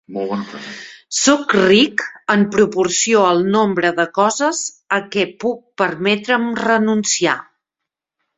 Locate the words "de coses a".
4.01-5.01